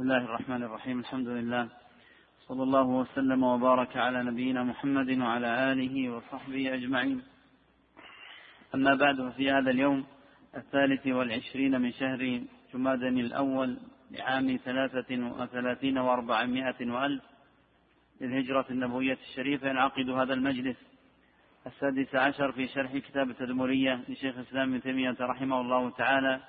[0.00, 1.68] بسم الله الرحمن الرحيم الحمد لله
[2.48, 7.22] صلى الله وسلم وبارك على نبينا محمد وعلى آله وصحبه أجمعين
[8.74, 10.06] أما بعد ففي هذا اليوم
[10.56, 12.40] الثالث والعشرين من شهر
[12.72, 13.76] جماد الأول
[14.10, 15.10] لعام ثلاثة
[15.40, 17.22] وثلاثين وأربعمائة وألف
[18.20, 20.76] للهجرة النبوية الشريفة ينعقد هذا المجلس
[21.66, 26.40] السادس عشر في شرح كتاب التدمرية لشيخ الإسلام ابن تيمية رحمه الله تعالى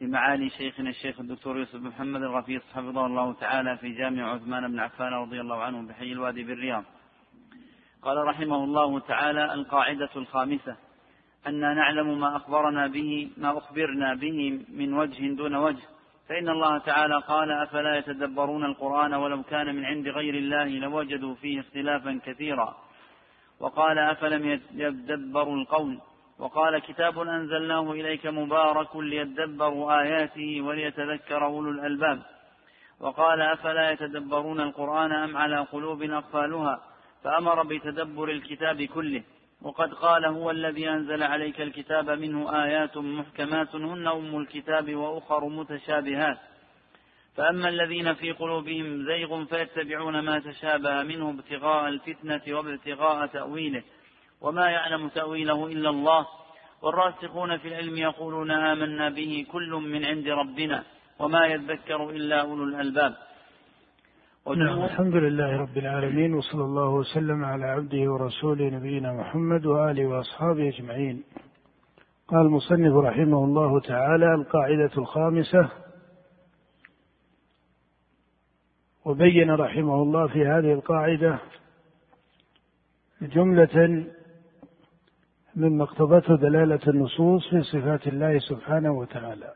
[0.00, 4.80] لمعالي شيخنا الشيخ الدكتور يوسف بن محمد الغفيص حفظه الله تعالى في جامع عثمان بن
[4.80, 6.84] عفان رضي الله عنه بحي الوادي بالرياض.
[8.02, 10.76] قال رحمه الله تعالى القاعدة الخامسة
[11.46, 15.82] أن نعلم ما أخبرنا به ما أخبرنا به من وجه دون وجه.
[16.28, 21.60] فإن الله تعالى قال أفلا يتدبرون القرآن ولو كان من عند غير الله لوجدوا فيه
[21.60, 22.76] اختلافا كثيرا.
[23.60, 26.00] وقال أفلم يدبروا القول؟
[26.38, 32.22] وقال كتاب أنزلناه إليك مبارك ليدبروا آياته وليتذكر أولو الألباب.
[33.00, 36.80] وقال أفلا يتدبرون القرآن أم على قلوب أقفالها؟
[37.24, 39.22] فأمر بتدبر الكتاب كله.
[39.62, 46.38] وقد قال هو الذي أنزل عليك الكتاب منه آيات محكمات هن أم الكتاب وأخر متشابهات.
[47.36, 53.82] فأما الذين في قلوبهم زيغ فيتبعون ما تشابه منه ابتغاء الفتنة وابتغاء تأويله.
[54.40, 56.26] وما يعلم تأويله إلا الله.
[56.82, 60.84] والراسخون في العلم يقولون آمنا به كل من عند ربنا
[61.18, 63.14] وما يذكر إلا أولو الألباب.
[64.56, 70.68] نعم الحمد لله رب العالمين وصلى الله وسلم على عبده ورسوله نبينا محمد وآله وأصحابه
[70.68, 71.24] أجمعين.
[72.28, 75.70] قال المصنف رحمه الله تعالى القاعدة الخامسة.
[79.04, 81.38] وبين رحمه الله في هذه القاعدة
[83.22, 84.04] جملة
[85.56, 89.54] مما اقتضته دلالة النصوص في صفات الله سبحانه وتعالى.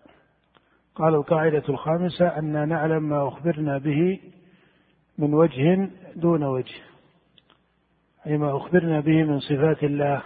[0.94, 4.20] قال القاعدة الخامسة أن نعلم ما أخبرنا به
[5.18, 6.74] من وجه دون وجه.
[8.26, 10.22] أي ما أخبرنا به من صفات الله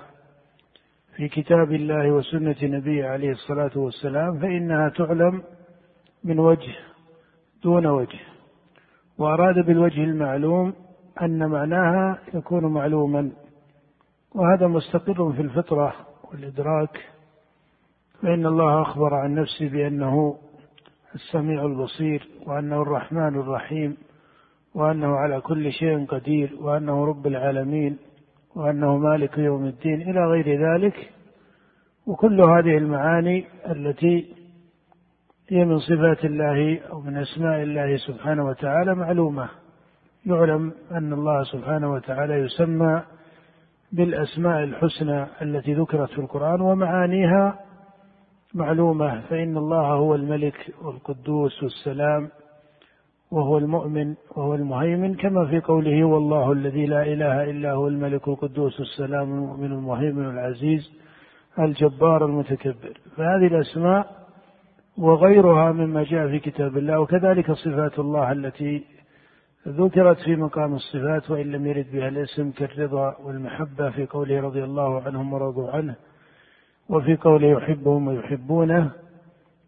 [1.17, 5.43] في كتاب الله وسنة نبيه عليه الصلاة والسلام فإنها تعلم
[6.25, 6.75] من وجه
[7.63, 8.19] دون وجه.
[9.19, 10.75] وأراد بالوجه المعلوم
[11.23, 13.33] أن معناها يكون معلوما.
[14.35, 17.01] وهذا مستقر في الفطرة والإدراك
[18.23, 20.37] فإن الله أخبر عن نفسه بأنه
[21.15, 23.97] السميع البصير وأنه الرحمن الرحيم
[24.75, 27.99] وأنه على كل شيء قدير وأنه رب العالمين
[28.55, 31.11] وأنه مالك يوم الدين إلى غير ذلك.
[32.07, 34.35] وكل هذه المعاني التي
[35.49, 39.49] هي من صفات الله أو من أسماء الله سبحانه وتعالى معلومة.
[40.27, 43.03] يعلم أن الله سبحانه وتعالى يسمى
[43.93, 47.59] بالأسماء الحسنى التي ذكرت في القرآن ومعانيها
[48.55, 52.29] معلومة فإن الله هو الملك والقدوس والسلام
[53.31, 58.81] وهو المؤمن وهو المهيمن كما في قوله والله الذي لا إله إلا هو الملك القدوس
[58.81, 60.93] السلام المؤمن المهيمن العزيز
[61.59, 63.01] الجبار المتكبر.
[63.17, 64.07] فهذه الأسماء
[64.99, 68.85] وغيرها مما جاء في كتاب الله وكذلك صفات الله التي
[69.69, 75.03] ذكرت في مقام الصفات وإن لم يرد بها الاسم كالرضا والمحبة في قوله رضي الله
[75.03, 75.97] عنهم ورضوا عنه
[76.89, 78.91] وفي قوله يحبهم ويحبونه.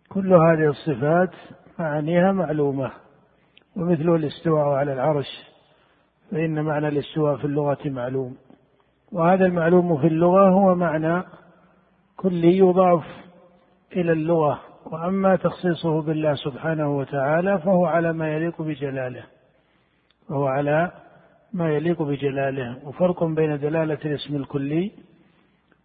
[0.09, 1.31] كل هذه الصفات
[1.79, 2.91] معانيها معلومة
[3.77, 5.27] ومثل الاستواء على العرش
[6.31, 8.37] فإن معنى الاستواء في اللغة معلوم.
[9.13, 11.23] وهذا المعلوم في اللغة هو معنى
[12.17, 13.05] كلي يضاف
[13.93, 19.36] إلى اللغة وأما تخصيصه بالله سبحانه وتعالى فهو على ما يليق بجلاله.
[20.31, 20.93] وهو على
[21.53, 22.89] ما يليق بجلاله.
[22.89, 24.93] وفرق بين دلالة الاسم الكلي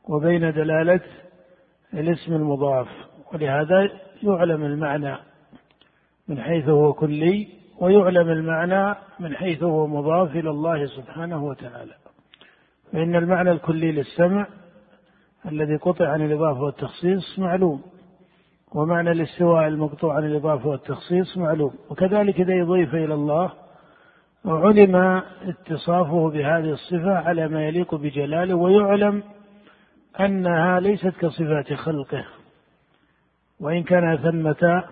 [0.10, 1.02] وبين دلالة
[1.94, 2.88] الاسم المضاف.
[3.34, 3.90] ولهذا
[4.24, 5.18] يعلم المعنى
[6.28, 7.48] من حيث هو كلي
[7.80, 11.94] ويعلم المعنى من حيث هو مضاف إلى الله سبحانه وتعالى.
[12.92, 14.48] فإن المعنى الكلي للسمع
[15.46, 17.82] الذي قطع عن الإضافة والتخصيص معلوم
[18.76, 21.74] ومعنى الاستواء المقطوع عن الإضافة والتخصيص معلوم.
[21.90, 23.52] وكذلك إذا أضيف إلى الله
[24.46, 29.24] علم اتصافه بهذه الصفة على ما يليق بجلاله ويعلم
[30.20, 32.26] أنها ليست كصفات خلقه.
[33.60, 34.84] وإن كان ثمة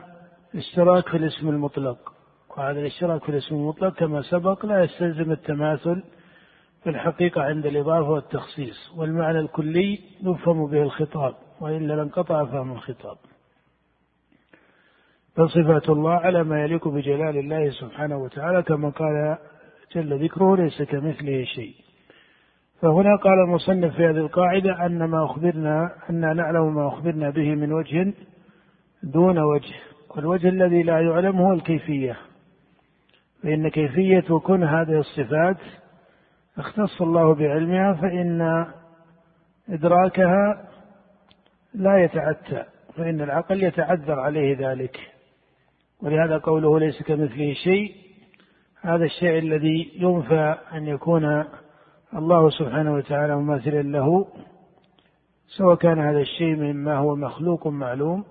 [0.56, 2.14] اشتراك في الاسم المطلق.
[2.58, 6.04] وهذا الاشتراك في الاسم المطلق كما سبق لا يستلزم التماثل
[6.84, 8.92] في الحقيقة عند الإضافة والتخصيص.
[8.98, 13.18] والمعنى الكلي يفهم به الخطاب وإلا لانقطع فهم الخطاب.
[15.40, 19.38] فصفات الله على ما يليق بجلال الله سبحانه وتعالى كما قال
[19.96, 21.76] جل ذكره ليس كمثله شيء.
[22.82, 27.74] فهنا قال المصنف في هذه القاعدة أن ما أخبرنا أن نعلم ما أخبرنا به من
[27.74, 28.14] وجه
[29.04, 29.76] دون وجه.
[30.10, 32.18] والوجه الذي لا يعلم هو الكيفية.
[33.44, 35.58] فإن كيفية وكن هذه الصفات
[36.58, 38.66] اختص الله بعلمها فإن
[39.70, 40.68] إدراكها
[41.74, 42.64] لا يتعتى
[42.96, 45.19] فإن العقل يتعذر عليه ذلك.
[46.04, 47.96] ولهذا قوله ليس كمثله شيء
[48.82, 51.46] هذا الشيء الذي ينفى أن يكون
[52.16, 54.28] الله سبحانه وتعالى مماثلا له
[55.58, 58.24] سواء كان هذا الشيء مما هو مخلوق معلوم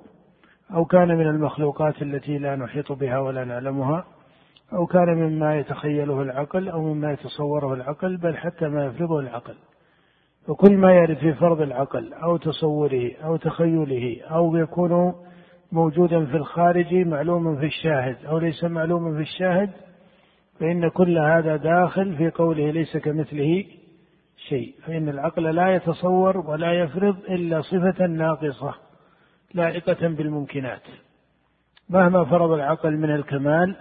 [0.74, 4.04] أو كان من المخلوقات التي لا نحيط بها ولا نعلمها
[4.72, 9.54] أو كان مما يتخيله العقل أو مما يتصوره العقل بل حتى ما يفرضه العقل.
[10.46, 15.14] فكل ما يرد في فرض العقل أو تصوره أو تخيله أو يكون
[15.72, 19.70] موجودا في الخارج معلوما في الشاهد أو ليس معلوما في الشاهد
[20.60, 23.64] فإن كل هذا داخل في قوله ليس كمثله
[24.48, 24.74] شيء.
[24.86, 28.74] فإن العقل لا يتصور ولا يفرض إلا صفة ناقصة
[29.54, 30.82] لائقة بالممكنات.
[31.88, 33.76] مهما فرض العقل من الكمال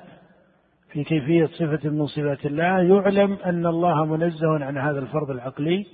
[0.92, 5.86] في كيفية صفة من صفات الله يعلم أن الله منزه عن هذا الفرض العقلي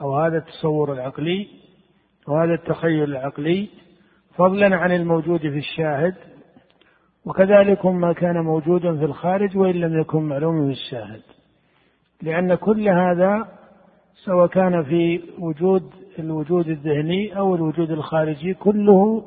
[0.00, 1.48] أو هذا التصور العقلي
[2.28, 3.68] أو هذا التخيل العقلي.
[4.36, 6.14] فضلا عن الموجود في الشاهد
[7.24, 11.20] وكذلك ما كان موجودا في الخارج وإن لم يكن معلوما في الشاهد.
[12.22, 13.48] لأن كل هذا
[14.24, 19.24] سواء كان في وجود الوجود الذهني أو الوجود الخارجي كله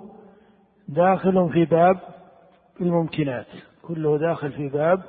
[0.88, 2.00] داخل في باب
[2.82, 3.46] الممكنات.
[3.82, 5.02] كله داخل في باب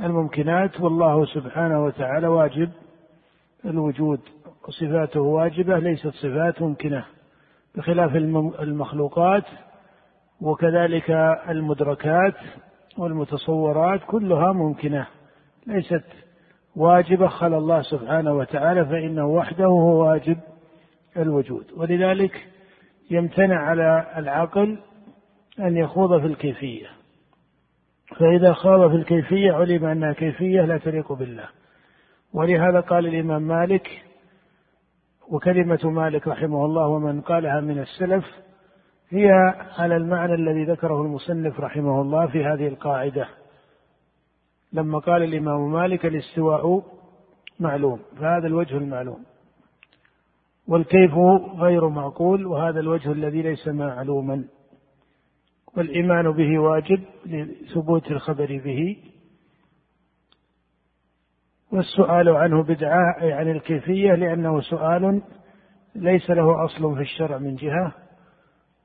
[0.00, 2.70] الممكنات والله سبحانه وتعالى واجب
[3.64, 4.20] الوجود
[4.68, 7.04] وصفاته واجبة ليست صفات ممكنة.
[7.76, 8.16] بخلاف
[8.60, 9.44] المخلوقات
[10.40, 11.10] وكذلك
[11.48, 12.34] المدركات
[12.98, 15.06] والمتصورات كلها ممكنة.
[15.66, 16.04] ليست
[16.76, 20.36] واجبة خلى الله سبحانه وتعالى فإنه وحده هو واجب
[21.16, 21.64] الوجود.
[21.76, 22.46] ولذلك
[23.10, 24.78] يمتنع على العقل
[25.60, 26.86] أن يخوض في الكيفية.
[28.18, 31.48] فإذا خاض في الكيفية علم أنها كيفية لا تليق بالله.
[32.34, 34.05] ولهذا قال الإمام مالك
[35.30, 38.24] وكلمة مالك رحمه الله ومن قالها من السلف
[39.10, 39.30] هي
[39.78, 43.28] على المعنى الذي ذكره المصنف رحمه الله في هذه القاعدة.
[44.72, 46.82] لما قال الإمام مالك الاستواء
[47.60, 49.24] معلوم فهذا الوجه المعلوم.
[50.68, 51.14] والكيف
[51.58, 54.44] غير معقول وهذا الوجه الذي ليس معلوما.
[55.76, 58.96] والإيمان به واجب لثبوت الخبر به.
[61.72, 65.22] والسؤال عنه بدعة أي عن الكيفية لأنه سؤال
[65.94, 67.92] ليس له أصل في الشرع من جهة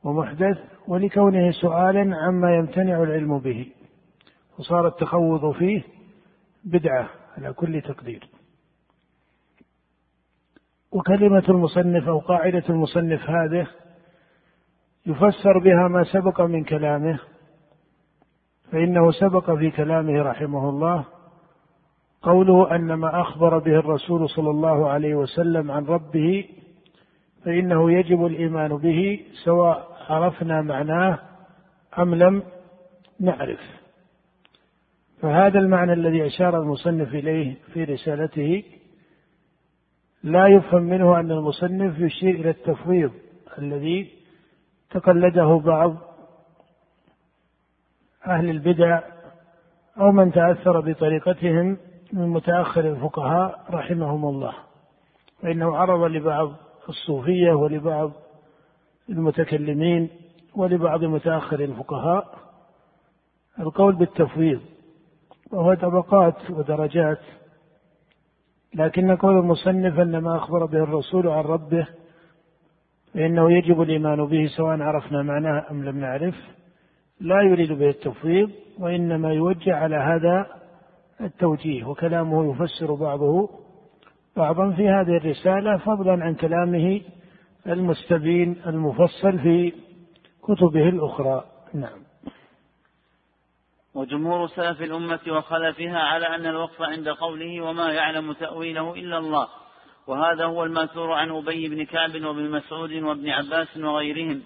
[0.04, 0.58] ومحدث
[0.88, 3.72] ولكونه سؤالا عما يمتنع العلم به.
[4.60, 5.84] وصار التخوض فيه
[6.64, 8.30] بدعة على كل تقدير.
[10.92, 13.68] وكلمة المصنف أو قاعدة المصنف هذه
[15.06, 17.20] يفسر بها ما سبق من كلامه
[18.72, 21.06] فإنه سبق في كلامه رحمه الله
[22.22, 26.46] قوله أن ما أخبر به الرسول صلى الله عليه وسلم عن ربه
[27.46, 31.20] فإنه يجب الإيمان به سواء عرفنا معناه
[32.00, 32.44] أم لم
[33.20, 33.60] نعرف.
[35.22, 38.64] فهذا المعنى الذي أشار المصنف إليه في رسالته
[40.24, 43.12] لا يفهم منه أن المصنف يشير إلى التفويض
[43.58, 44.10] الذي
[44.92, 45.98] تقلده بعض
[48.28, 49.02] أهل البدع
[49.98, 51.78] أو من تأثر بطريقتهم
[52.14, 54.54] من متأخر الفقهاء رحمهم الله.
[55.42, 56.54] فإنه عرض لبعض
[56.90, 58.12] الصوفية ولبعض
[59.10, 60.10] المتكلمين
[60.56, 62.36] ولبعض متأخر الفقهاء
[63.60, 64.62] القول بالتفويض
[65.52, 67.20] وهو طبقات ودرجات.
[68.76, 71.88] لكن قول المصنف أن ما أخبر به الرسول عن ربه
[73.14, 76.36] فإنه يجب الإيمان به سواء عرفنا معناه أم لم نعرف
[77.20, 80.61] لا يريد به التفويض وإنما يوجه على هذا
[81.26, 83.50] التوجيه وكلامه يفسر بعضه
[84.38, 87.02] بعضا في هذه الرسالة فضلا عن كلامه
[87.68, 89.74] المستبين المفصل في
[90.44, 91.44] كتبه الأخرى.
[91.74, 92.02] نعم.
[93.94, 99.48] وجمهور سلف الأمة وخلفها على أن الوقف عند قوله وما يعلم تأويله إلا الله.
[100.08, 104.44] وهذا هو المأثور عن أبي بن كعب وابن مسعود وابن عباس وغيرهم.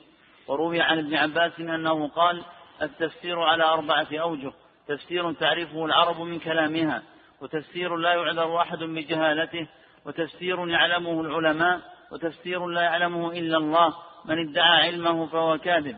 [0.47, 2.43] وروي عن ابن عباس أنه قال
[2.81, 4.51] التفسير على أربعة أوجه.
[4.87, 7.01] تفسير تعرفه العرب من كلامها
[7.41, 9.67] وتفسير لا يعذر أحد بجهالته
[10.05, 11.79] وتفسير يعلمه العلماء
[12.11, 13.93] وتفسير لا يعلمه إلا الله
[14.25, 15.95] من ادعى علمه فهو كاذب.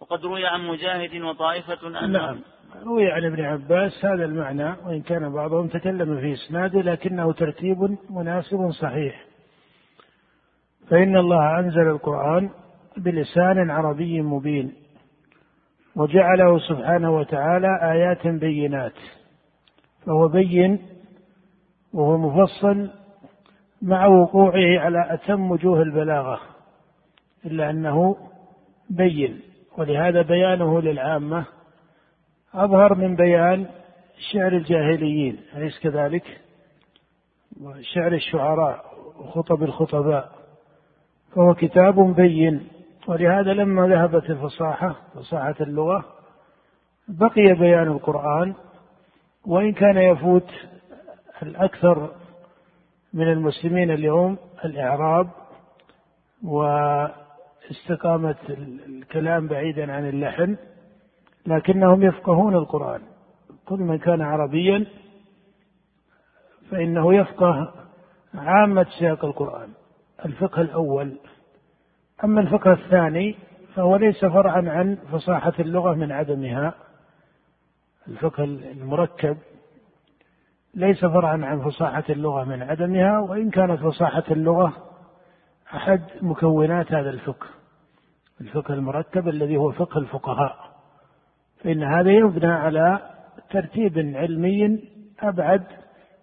[0.00, 2.40] وقد روي عن مجاهد وطائفة أن نعم.
[2.84, 8.70] روي عن ابن عباس هذا المعنى وإن كان بعضهم تكلم في إسناده لكنه ترتيب مناسب
[8.70, 9.24] صحيح.
[10.90, 12.50] فإن الله أنزل القرآن
[12.96, 14.81] بلسان عربي مبين.
[15.96, 18.92] وجعله سبحانه وتعالى آيات بينات.
[20.06, 20.82] فهو بين
[21.92, 22.90] وهو مفصل
[23.82, 26.40] مع وقوعه على أتم وجوه البلاغة
[27.46, 28.16] إلا أنه
[28.90, 29.40] بين.
[29.78, 31.46] ولهذا بيانه للعامة
[32.54, 33.66] أظهر من بيان
[34.32, 36.40] شعر الجاهليين أليس كذلك؟
[37.60, 38.84] وشعر الشعراء
[39.18, 40.32] وخطب الخطباء.
[41.34, 42.68] فهو كتاب بين.
[43.08, 46.04] ولهذا لما ذهبت الفصاحة فصاحة اللغة
[47.08, 48.54] بقي بيان القرآن
[49.46, 50.50] وإن كان يفوت
[51.42, 52.10] الأكثر
[53.14, 55.28] من المسلمين اليوم الإعراب
[57.64, 58.36] واستقامة
[58.88, 60.56] الكلام بعيدا عن اللحن
[61.46, 63.00] لكنهم يفقهون القرآن.
[63.66, 64.86] كل من كان عربيا
[66.70, 67.72] فإنه يفقه
[68.34, 69.68] عامة سياق القرآن.
[70.24, 71.18] الفقه الأول
[72.24, 73.36] أما الفقه الثاني
[73.74, 76.74] فهو ليس فرعا عن فصاحة اللغة من عدمها.
[78.08, 79.36] الفقه المركب
[80.74, 84.72] ليس فرعا عن فصاحة اللغة من عدمها وإن كانت فصاحة اللغة
[85.74, 87.46] أحد مكونات هذا الفقه.
[88.40, 90.56] الفقه المركب الذي هو فقه الفقهاء.
[91.64, 92.98] فإن هذا يبنى على
[93.50, 94.84] ترتيب علمي
[95.20, 95.64] أبعد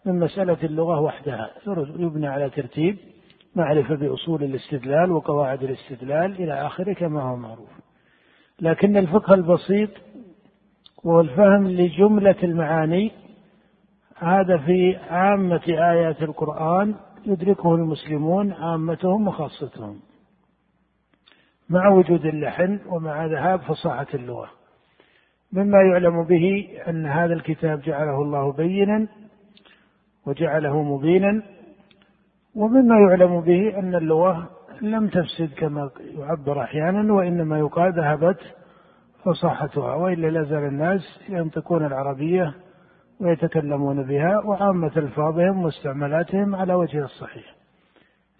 [0.06, 1.50] من مسألة اللغة وحدها.
[1.98, 2.98] يبنى على ترتيب
[3.56, 7.70] معرفة بأصول الاستدلال وقواعد الاستدلال إلى آخره كما هو معروف.
[8.62, 9.90] لكن الفقه البسيط
[11.04, 13.12] والفهم لجملة المعاني
[14.18, 20.00] هذا في عامة آيات القرآن يدركه المسلمون عامتهم وخاصتهم.
[21.70, 24.50] مع وجود اللحن ومع ذهاب فصاحة اللغة.
[25.54, 29.08] مما يعلم به أن هذا الكتاب جعله الله بينا
[30.28, 31.44] وجعله مبينا
[32.60, 34.50] ومما يعلم به أن اللغة
[34.82, 38.40] لم تفسد كما يعبر أحيانا وإنما يقال ذهبت
[39.26, 42.54] فصاحتها وإلا لازال الناس ينطقون العربية
[43.22, 47.56] ويتكلمون بها وعامة ألفاظهم واستعمالاتهم على وجه الصحيح.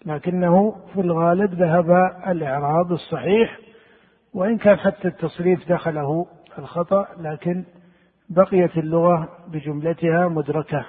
[0.06, 1.90] لكنه في الغالب ذهب
[2.26, 3.58] الإعراب الصحيح
[4.34, 6.26] وإن كان حتى التصريف دخله
[6.58, 7.64] الخطأ لكن
[8.30, 10.86] بقيت اللغة بجملتها مدركة.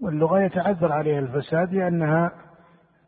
[0.00, 2.32] واللغة يتعذر عليها الفساد لأنها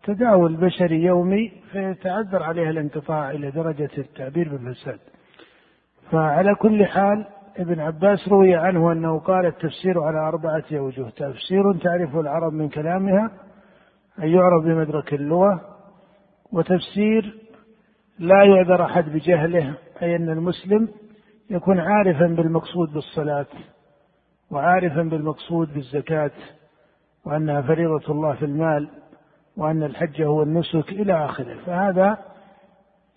[0.05, 4.99] تداول بشري يومي فيتعذر عليها الانقطاع إلى درجة التعبير بالفساد.
[6.11, 7.27] فعلى كل حال
[7.57, 13.31] ابن عباس روي عنه أنه قال التفسير على أربعة أوجه تفسير تعرفه العرب من كلامها
[14.19, 15.61] أن يعرف بمدرك اللغة
[16.53, 17.35] وتفسير
[18.19, 20.89] لا يعذر أحد بجهله أي أن المسلم
[21.51, 23.47] يكون عارفا بالمقصود بالصلاة
[24.51, 26.31] وعارفا بالمقصود بالزكاة.
[27.27, 28.89] وأنها فريضة الله في المال
[29.57, 31.55] وأن الحج هو النسك إلى آخره.
[31.67, 32.19] فهذا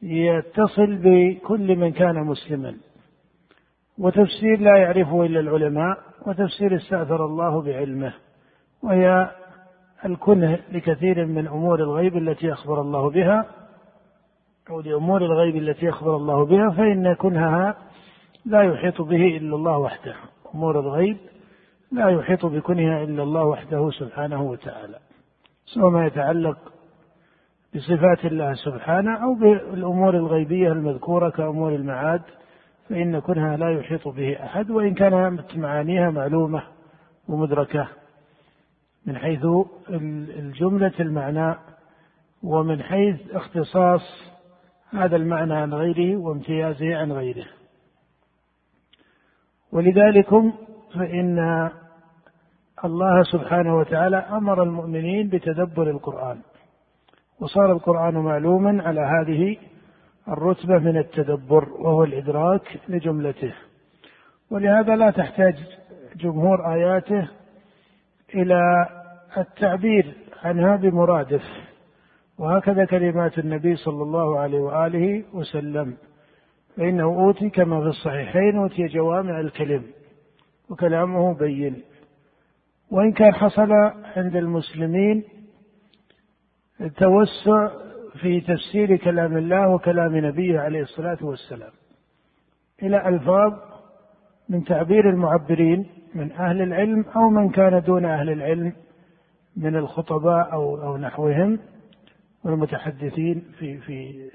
[0.01, 2.77] يتصل بكل من كان مسلما.
[3.97, 8.13] وتفسير لا يعرفه إلا العلماء وتفسير استأثر الله بعلمه.
[8.83, 9.31] وهي
[10.05, 13.45] الكنه لكثير من أمور الغيب التي أخبر الله بها
[14.69, 17.75] أو لأمور الغيب التي أخبر الله بها فإن كنهها
[18.45, 20.15] لا يحيط به إلا الله وحده.
[20.55, 21.17] أمور الغيب
[21.91, 24.99] لا يحيط بكنها إلا الله وحده سبحانه وتعالى
[25.65, 26.57] سواء ما يتعلق
[27.75, 32.21] بصفات الله سبحانه أو بالأمور الغيبية المذكورة كأمور المعاد
[32.89, 36.63] فإن كنها لا يحيط به أحد وإن كانت معانيها معلومة
[37.27, 37.87] ومدركة
[39.05, 39.45] من حيث
[39.89, 41.55] الجملة المعنى
[42.43, 44.01] ومن حيث اختصاص
[44.89, 47.45] هذا المعنى عن غيره وامتيازه عن غيره.
[49.71, 50.53] ولذلكم
[50.93, 51.69] فإن
[52.85, 56.37] الله سبحانه وتعالى أمر المؤمنين بتدبر القرآن
[57.39, 59.57] وصار القرآن معلوما على هذه
[60.27, 63.53] الرتبة من التدبر وهو الإدراك لجملته.
[64.51, 65.55] ولهذا لا تحتاج
[66.15, 67.27] جمهور آياته
[68.35, 68.87] إلى
[69.37, 71.43] التعبير عنها بمرادف
[72.37, 75.97] وهكذا كلمات النبي صلى الله عليه وآله وسلم
[76.77, 79.83] فإنه أوتي كما في الصحيحين أوتي جوامع الكلم
[80.69, 81.81] وكلامه بين.
[82.91, 83.71] وإن كان حصل
[84.15, 85.23] عند المسلمين
[86.81, 87.69] التوسع
[88.21, 91.71] في تفسير كلام الله وكلام نبيه عليه الصلاة والسلام.
[92.83, 93.53] إلى ألفاظ
[94.49, 98.73] من تعبير المعبرين من أهل العلم أو من كان دون أهل العلم
[99.57, 101.59] من الخطباء أو أو نحوهم
[102.43, 104.29] والمتحدثين في في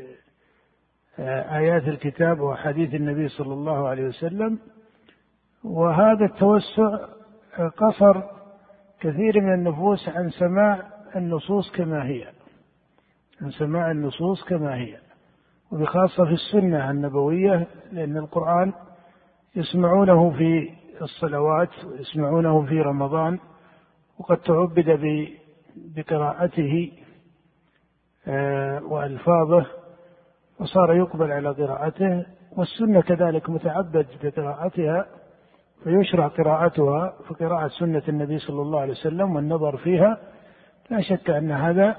[1.58, 4.58] آيات الكتاب وحديث النبي صلى الله عليه وسلم.
[5.64, 6.98] وهذا التوسع
[7.76, 8.22] قصر
[9.00, 10.82] كثير من النفوس عن سماع
[11.16, 12.26] النصوص كما هي.
[13.42, 14.98] عن سماع النصوص كما هي.
[15.72, 18.72] وبخاصة في السنة النبوية لأن القرآن
[19.56, 20.70] يسمعونه في
[21.02, 23.38] الصلوات ويسمعونه في رمضان
[24.18, 25.28] وقد تعبد
[25.76, 26.92] بقراءته
[28.28, 29.66] آه، وألفاظه
[30.60, 32.26] وصار يقبل على قراءته
[32.56, 35.06] والسنة كذلك متعبد بقراءتها
[35.86, 40.18] فيشرع قراءتها فقراءة سنة النبي صلى الله عليه وسلم والنظر فيها
[40.90, 41.96] لا شك أن هذا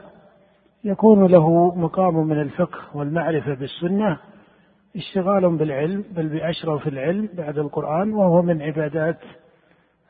[0.84, 4.17] يكون له مقام من الفقه والمعرفة بالسنة
[4.96, 9.20] اشتغال بالعلم بل بأشرف العلم بعد القرآن وهو من عبادات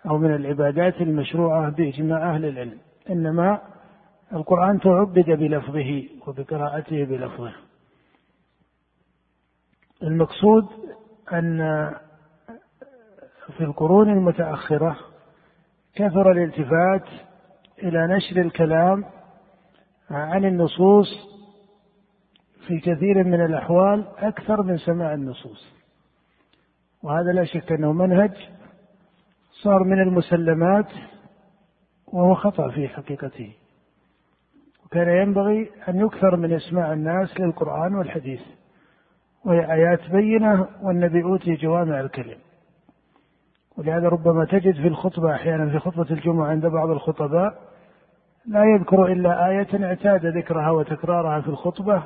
[0.09, 2.77] أو من العبادات المشروعة بإجماع أهل العلم.
[3.09, 3.61] إنما
[4.33, 7.53] القرآن تعبد بلفظه وبقراءته بلفظه.
[10.03, 10.65] المقصود
[11.33, 11.61] أن
[13.47, 14.97] في القرون المتأخرة
[15.95, 17.03] كثر الالتفات
[17.83, 19.05] إلى نشر الكلام
[20.09, 21.07] عن النصوص
[22.67, 25.73] في كثير من الأحوال أكثر من سماع النصوص.
[27.03, 28.31] وهذا لا شك أنه منهج
[29.63, 30.87] صار من المسلمات
[32.07, 33.53] وهو خطأ في حقيقته.
[34.85, 38.41] وكان ينبغي أن يكثر من إسماع الناس للقرآن والحديث.
[39.45, 42.37] وهي آيات بينة والنبي أوتي جوامع الكلم.
[43.77, 47.53] ولهذا ربما تجد في الخطبة أحيانا في خطبة الجمعة عند بعض الخطباء
[48.45, 52.03] لا يذكر إلا آية اعتاد ذكرها وتكرارها في الخطبة.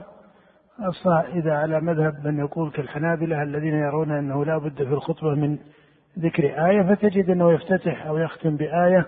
[0.79, 5.57] أصلا إذا على مذهب من يقول كالحنابلة الذين يرون أنه لا بد في الخطبة من
[6.19, 9.05] ذكر آية فتجد أنه يفتتح أو يختم بآية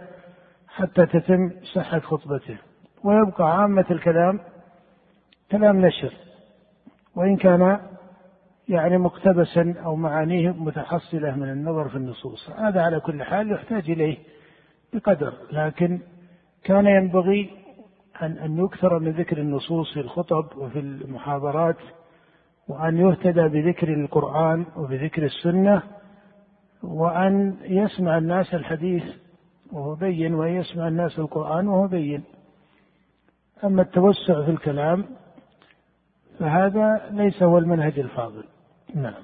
[0.67, 2.57] حتى تتم صحة خطبته.
[3.03, 4.39] ويبقى عامة الكلام
[5.51, 6.13] كلام نشر.
[7.15, 7.79] وإن كان
[8.69, 12.49] يعني مقتبسا أو معانيه متحصلة من النظر في النصوص.
[12.49, 14.17] هذا على كل حال يحتاج إليه
[14.93, 15.33] بقدر.
[15.51, 15.99] لكن
[16.63, 17.49] كان ينبغي
[18.21, 21.77] أن أن يكثر من ذكر النصوص في الخطب وفي المحاضرات
[22.67, 25.81] وأن يهتدى بذكر القرآن وبذكر السنة
[26.83, 29.03] وأن يسمع الناس الحديث
[29.71, 32.23] وهو بين وأن يسمع الناس القرآن وهو بين.
[33.63, 35.05] أما التوسع في الكلام
[36.39, 38.43] فهذا ليس هو المنهج الفاضل.
[38.95, 39.23] نعم.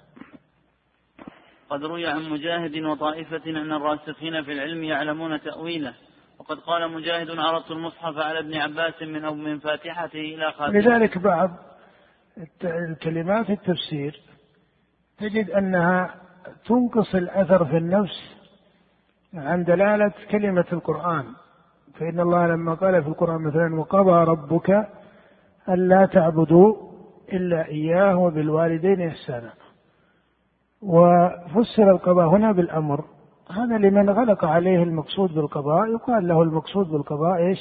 [1.70, 5.94] قد روي عن مجاهد وطائفة أن الراسخين في العلم يعلمون تأويله.
[6.40, 10.80] وقد قال مجاهد عرضت المصحف على ابن عباس من أو من فاتحته إلى خاتمه.
[10.80, 11.50] لذلك بعض
[12.64, 14.22] الكلمات التفسير
[15.18, 16.16] تجد أنها
[16.66, 18.36] تنقص الأثر في النفس
[19.34, 21.26] عن دلالة كلمة القرآن.
[22.00, 24.88] فإن الله لما قال في القرآن مثلا وقضى ربك
[25.70, 26.89] ألا تعبدوا
[27.34, 29.54] إلا إياه وبالوالدين إحسانا.
[30.82, 33.06] وفسر القضاء هنا بالأمر.
[33.52, 37.60] هذا لمن غلق عليه المقصود بالقضاء يقال له المقصود بالقضاء إيش؟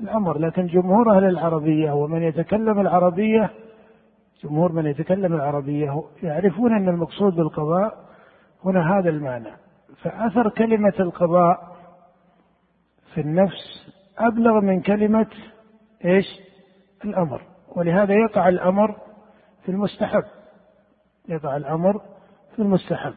[0.00, 0.38] الأمر.
[0.38, 3.50] لكن جمهور أهل العربية ومن يتكلم العربية
[4.44, 7.94] جمهور من يتكلم العربية يعرفون أن المقصود بالقضاء
[8.64, 9.50] هنا هذا المعنى.
[10.02, 11.76] فأثر كلمة القضاء
[13.14, 15.26] في النفس أبلغ من كلمة
[16.04, 16.26] إيش؟
[17.04, 17.51] الأمر.
[17.76, 18.96] ولهذا يقع الأمر
[19.62, 20.24] في المستحب.
[21.28, 22.00] يقع الأمر
[22.56, 23.12] في المستحب.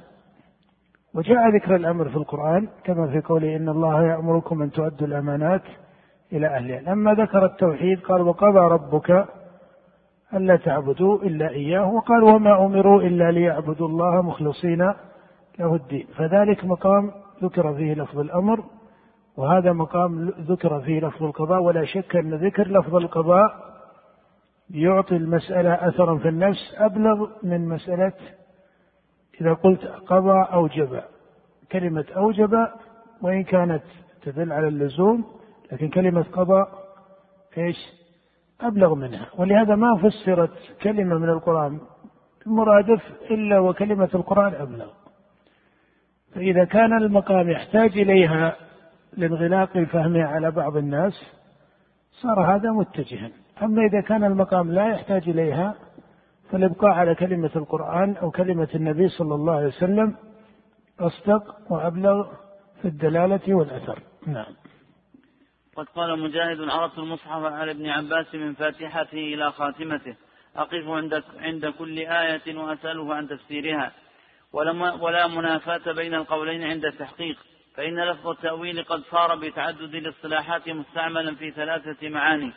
[1.13, 5.61] وجاء ذكر الأمر في القرآن كما في قوله إن الله يأمركم أن تؤدوا الأمانات
[6.33, 6.81] إلى أهلها.
[6.81, 9.25] لما ذكر التوحيد قال وقضى ربك
[10.33, 14.93] ألا تعبدوا إلا إياه وقال وما أمروا إلا ليعبدوا الله مخلصين
[15.59, 16.07] له الدين.
[16.15, 17.11] فذلك مقام
[17.43, 18.63] ذكر فيه لفظ الأمر
[19.37, 23.74] وهذا مقام ذكر فيه لفظ القضاء ولا شك أن ذكر لفظ القضاء
[24.69, 28.13] يعطي المسألة أثرا في النفس أبلغ من مسألة
[29.41, 31.01] إذا قلت قضى أوجب
[31.71, 32.67] كلمة أوجب
[33.21, 33.83] وإن كانت
[34.23, 35.25] تدل على اللزوم
[35.71, 36.65] لكن كلمة قضى
[37.57, 37.77] إيش؟
[38.61, 39.29] أبلغ منها.
[39.37, 40.51] ولهذا ما فسرت
[40.81, 41.79] كلمة من القرآن
[42.47, 43.01] المرادف
[43.31, 44.87] إلا وكلمة القرآن أبلغ.
[46.35, 48.55] فإذا كان المقام يحتاج إليها
[49.13, 51.13] لانغلاق فهمها على بعض الناس
[52.11, 53.31] صار هذا متجها.
[53.61, 55.75] أما إذا كان المقام لا يحتاج إليها
[56.51, 60.15] فالإبقاء على كلمة القرآن أو كلمة النبي صلى الله عليه وسلم
[60.99, 62.27] أصدق وأبلغ
[62.81, 63.99] في الدلالة والأثر.
[64.27, 64.55] نعم.
[65.75, 70.15] قد قال مجاهد عرضت المصحف على ابن عباس من فاتحته إلى خاتمته.
[70.55, 73.91] أقف عند عند كل آية وأسأله عن تفسيرها.
[74.53, 77.37] ولما ولا منافاة بين القولين عند التحقيق.
[77.75, 82.51] فإن لفظ التأويل قد صار بتعدد الاصطلاحات مستعملا في ثلاثة معاني.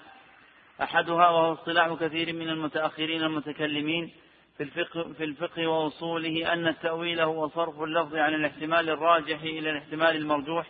[0.83, 4.13] أحدها وهو اصطلاح كثير من المتأخرين المتكلمين
[4.57, 10.17] في الفقه, في الفقه وأصوله أن التأويل هو صرف اللفظ عن الاحتمال الراجح إلى الاحتمال
[10.17, 10.67] المرجوح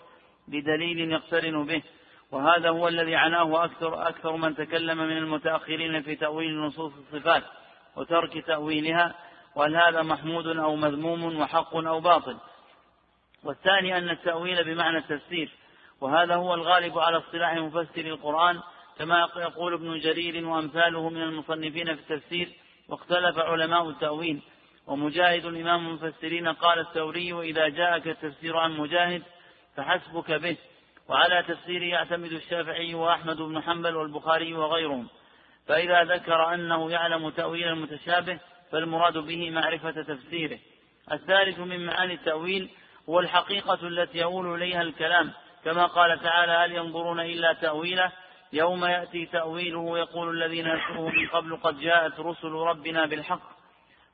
[0.49, 1.83] بدليل يقترن به.
[2.31, 7.43] وهذا هو الذي عناه أكثر, أكثر من تكلم من المتأخرين في تأويل نصوص الصفات
[7.97, 9.15] وترك تأويلها
[9.57, 12.37] وهل هذا محمود أو مذموم وحق أو باطل.
[13.45, 15.51] والثاني أن التأويل بمعنى التفسير
[16.01, 18.61] وهذا هو الغالب على اصطلاح مفسر القرآن
[18.99, 22.49] كما يقول ابن جرير وأمثاله من المصنفين في التفسير
[22.89, 24.43] واختلف علماء التأويل.
[24.87, 29.23] ومجاهد إمام المفسرين قال الثوري إذا جاءك التفسير عن مجاهد
[29.77, 30.57] فحسبك به
[31.09, 35.09] وعلى تفسيره يعتمد الشافعي وأحمد بن حنبل والبخاري وغيرهم.
[35.67, 38.39] فإذا ذكر أنه يعلم تأويل المتشابه
[38.73, 40.59] فالمراد به معرفة تفسيره.
[41.13, 42.71] الثالث من معاني التأويل
[43.09, 45.33] هو الحقيقة التي يؤول إليها الكلام
[45.65, 48.13] كما قال تعالى هل ينظرون إلا تأويله؟
[48.53, 53.41] يوم يأتي تأويله يقول الذين نسوه من قبل قد جاءت رسل ربنا بالحق.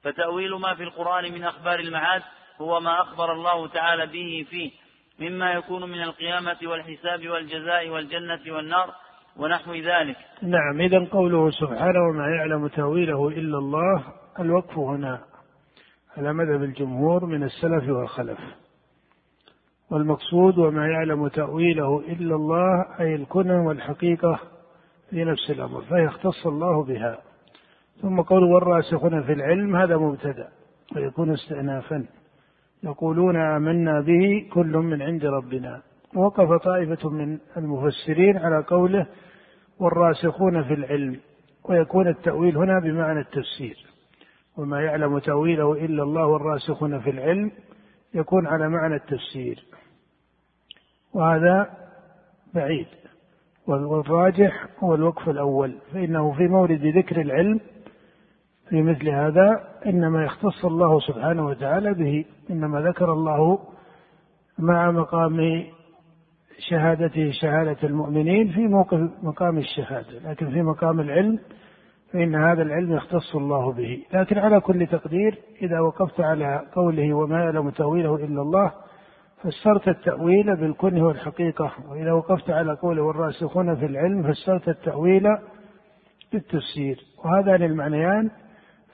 [0.03, 2.23] فتأويل ما في القرآن من أخبار المعاد
[2.61, 4.71] هو ما أخبر الله تعالى به فيه.
[5.19, 8.95] مما يكون من القيامة والحساب والجزاء والجنة والنار
[9.37, 10.17] ونحو ذلك.
[10.43, 14.05] نعم إذا قوله سبحانه وما يعلم تأويله إلا الله
[14.41, 15.21] الوقف هنا
[16.17, 18.39] على مذهب الجمهور من السلف والخلف.
[19.95, 24.41] والمقصود وما يعلم تأويله إلا الله أي الكنى والحقيقة
[25.11, 27.19] في نفس الأمر فيختص الله بها.
[28.03, 30.49] ثم قول والراسخون في العلم هذا مبتدأ
[30.97, 32.05] ويكون استئنافا.
[32.83, 35.83] يقولون آمنا به كل من عند ربنا.
[36.15, 39.07] وقف طائفة من المفسرين على قوله
[39.79, 41.17] والراسخون في العلم
[41.69, 43.77] ويكون التأويل هنا بمعنى التفسير.
[44.57, 47.51] وما يعلم تأويله إلا الله والراسخون في العلم
[48.15, 49.74] يكون على معنى التفسير.
[51.15, 51.71] وهذا
[52.55, 52.87] بعيد.
[53.67, 55.75] والراجح هو الوقف الأول.
[55.93, 57.61] فإنه في مورد ذكر العلم
[58.69, 62.25] في مثل هذا إنما يختص الله سبحانه وتعالى به.
[62.51, 63.59] إنما ذكر الله
[64.59, 65.65] مع مقام
[66.59, 70.31] شهادته شهادة المؤمنين في موقف مقام الشهادة.
[70.31, 71.39] لكن في مقام العلم
[72.13, 74.05] فإن هذا العلم يختص الله به.
[74.13, 78.73] لكن على كل تقدير إذا وقفت على قوله وما يعلم تأويله إلا الله
[79.45, 81.73] فسرت التأويل بالكنه والحقيقة.
[81.91, 85.23] وإذا وقفت على قوله والراسخون في العلم فسرت التأويل
[86.33, 86.97] بالتفسير.
[87.25, 88.31] وهذان المعنيان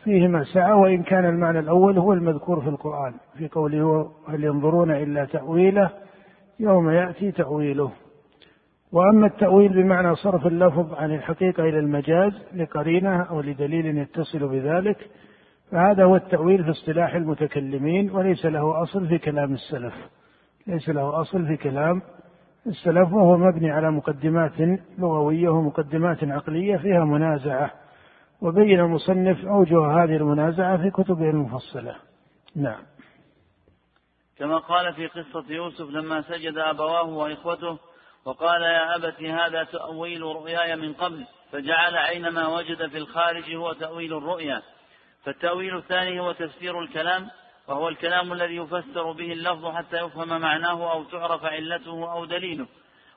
[0.05, 3.15] فيهما سعة وإن كان المعنى الأول هو المذكور في القرآن.
[3.39, 5.91] في قوله هل ينظرون إلا تأويله
[6.61, 7.93] يوم يأتي تأويله.
[8.93, 14.97] وأما التأويل بمعنى صرف اللفظ عن الحقيقة إلى المجاز لقرينة أو لدليل يتصل بذلك
[15.71, 19.95] فهذا هو التأويل في اصطلاح المتكلمين وليس له أصل في كلام السلف.
[20.71, 22.03] ليس له أصل في كلام
[22.67, 27.71] السلف وهو مبني على مقدمات لغوية ومقدمات عقلية فيها منازعة
[28.43, 31.97] وبين المصنف أوجه هذه المنازعة في كتبه المفصلة.
[32.57, 32.83] نعم.
[34.39, 37.79] كما قال في قصة يوسف لما سجد أبواه وإخوته
[38.25, 44.17] وقال يا أبت هذا تأويل رؤياي من قبل فجعل عينما وجد في الخارج هو تأويل
[44.17, 44.63] الرؤيا.
[45.25, 47.29] فالتأويل الثاني هو تفسير الكلام
[47.71, 52.67] وهو الكلام الذي يفسر به اللفظ حتى يفهم معناه أو تعرف علته أو دليله.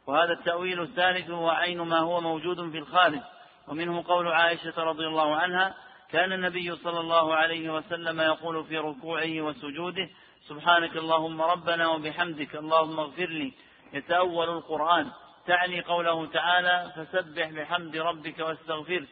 [0.07, 3.19] وهذا التأويل الثالث هو عين ما هو موجود في الخارج.
[3.67, 5.75] ومنه قول عائشة رضي الله عنها
[6.11, 10.09] كان النبي صلى الله عليه وسلم يقول في ركوعه وسجوده
[10.47, 13.53] سبحانك اللهم ربنا وبحمدك اللهم اغفر لي.
[13.93, 15.11] يتأول القرآن.
[15.47, 19.07] تعني قوله تعالى فسبح بحمد ربك واستغفره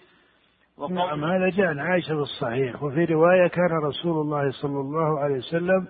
[0.90, 5.88] نعم هذا جاء عن عائشة بالصحيح وفي رواية كان رسول الله صلى الله عليه وسلم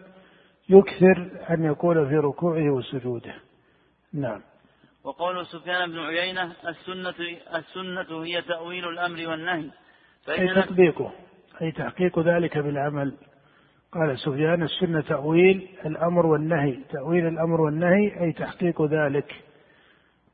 [0.69, 3.35] يكثر أن يقول في ركوعه وسجوده.
[4.13, 4.41] نعم.
[5.03, 7.15] وقول سفيان بن عيينة السنة
[7.55, 9.69] السنة هي تأويل الأمر والنهي
[10.29, 11.11] أي تطبيقه
[11.61, 13.17] أي تحقيق ذلك بالعمل.
[13.91, 19.35] قال سفيان السنة تأويل الأمر والنهي تأويل الأمر والنهي أي تحقيق ذلك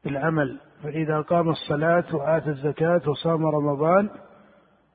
[0.03, 0.59] بالعمل.
[0.83, 4.09] فإذا قام الصلاة وآتى الزكاة وصام رمضان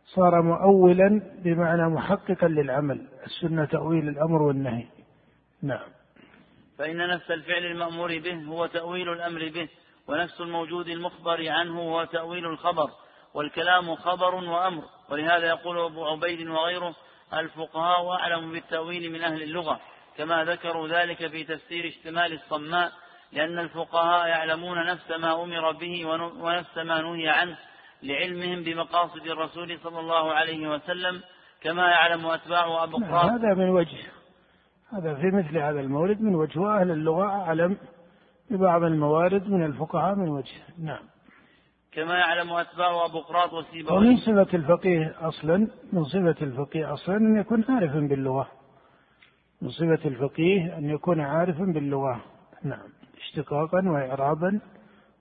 [0.05, 3.09] صار مؤولا بمعنى محققا للعمل.
[3.27, 4.87] السنة تأويل الأمر والنهي.
[5.63, 5.89] نعم.
[6.79, 9.69] فإن نفس الفعل المأمور به هو تأويل الأمر به
[10.09, 12.91] ونفس الموجود المخبر عنه هو تأويل الخبر
[13.35, 14.83] والكلام خبر وأمر.
[15.11, 16.95] ولهذا يقول أبو عبيد وغيره
[17.35, 19.81] الفقهاء أعلم بالتأويل من أهل اللغة
[20.17, 22.93] كما ذكروا ذلك في تفسير اشتمال الصماء
[23.33, 26.07] لأن الفقهاء يعلمون نفس ما أمر به
[26.41, 27.59] ونفس ما نهي عنه.
[28.03, 31.23] لعلمهم بمقاصد الرسول صلى الله عليه وسلم
[31.63, 33.99] كما يعلم أتباع أبو نعم هذا من وجه
[34.93, 37.77] هذا في مثل هذا المورد من وجه وأهل اللغة أعلم
[38.51, 40.53] ببعض الموارد من الفقهاء من وجه.
[40.79, 41.05] نعم.
[41.93, 43.97] كما يعلم أتباع أبو قراط وسيبويه.
[43.97, 48.49] ومن صفة الفقيه أصلا من صفة الفقيه أصلا أن يكون عارفا باللغة.
[49.63, 52.21] من صفة الفقيه أن يكون عارفا باللغة.
[52.63, 52.89] نعم.
[53.21, 54.61] اشتقاقا وإعرابا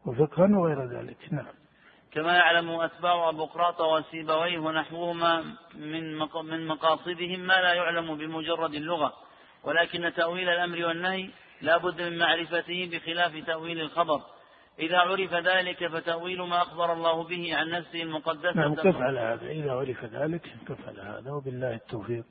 [0.06, 1.18] وفقها وغير ذلك.
[1.32, 1.61] نعم.
[2.14, 5.44] كما يعلم أتباع أبو قراط وسيبويه ونحوهما
[5.76, 9.14] من من مقاصدهم ما لا يعلم بمجرد اللغة
[9.64, 11.30] ولكن تأويل الأمر والنهي
[11.62, 14.22] لا بد من معرفته بخلاف تأويل الخبر.
[14.80, 18.54] إذا عرف ذلك فتأويل ما أخبر الله به عن نفسه المقدسة.
[18.54, 19.52] نعم كف على هذا.
[19.52, 21.32] إذا عرف ذلك كف على هذا.
[21.32, 22.26] وبالله التوفيق.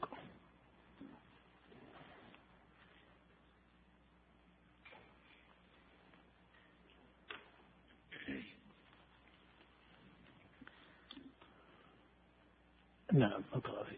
[13.12, 13.96] نعم اقرأ فيه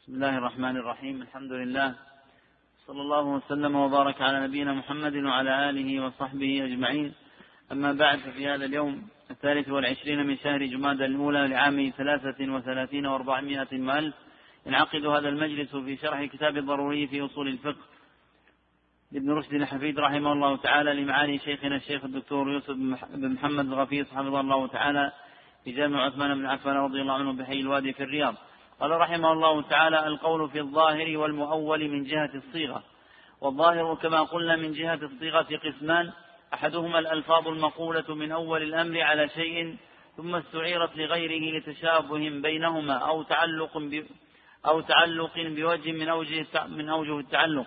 [0.00, 1.94] بسم الله الرحمن الرحيم الحمد لله.
[2.86, 7.14] صلى الله وسلم وبارك على نبينا محمد وعلى آله وصحبه أجمعين.
[7.72, 13.72] أما بعد ففي هذا اليوم الثالث والعشرين من شهر جماد الأولى لعام ثلاثة وثلاثين وأربعمائة
[13.72, 14.14] وألف
[14.66, 17.84] ينعقد هذا المجلس في شرح كتاب الضروري في أصول الفقه.
[19.12, 22.70] لابن رشد الحفيد رحمه الله تعالى لمعالي شيخنا الشيخ الدكتور يوسف
[23.14, 25.12] بن محمد الغفيص حفظه الله تعالى.
[25.66, 28.34] في جامع عثمان بن عفان رضي الله عنه بحي الوادي في الرياض.
[28.80, 32.82] قال رحمه الله تعالى القول في الظاهر والمؤول من جهة الصيغة.
[33.40, 36.12] والظاهر كما قلنا من جهة الصيغة قسمان
[36.54, 39.76] أحدهما الألفاظ المقولة من أول الأمر على شيء
[40.16, 43.82] ثم استعيرت لغيره لتشابه بينهما أو تعلق
[44.66, 47.66] أو تعلق بوجه من أوجه من أوجه التعلق.